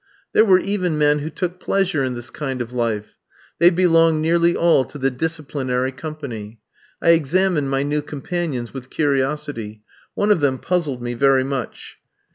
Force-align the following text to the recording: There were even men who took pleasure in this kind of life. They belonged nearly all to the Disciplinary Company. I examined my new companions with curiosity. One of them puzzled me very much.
There 0.33 0.45
were 0.45 0.57
even 0.57 0.97
men 0.97 1.19
who 1.19 1.29
took 1.29 1.59
pleasure 1.59 2.03
in 2.03 2.15
this 2.15 2.31
kind 2.31 2.59
of 2.59 2.73
life. 2.73 3.13
They 3.59 3.69
belonged 3.69 4.19
nearly 4.19 4.55
all 4.55 4.83
to 4.85 4.97
the 4.97 5.11
Disciplinary 5.11 5.91
Company. 5.91 6.59
I 7.03 7.11
examined 7.11 7.69
my 7.69 7.83
new 7.83 8.01
companions 8.01 8.73
with 8.73 8.89
curiosity. 8.89 9.83
One 10.15 10.31
of 10.31 10.39
them 10.39 10.57
puzzled 10.57 11.03
me 11.03 11.13
very 11.13 11.43
much. 11.43 11.97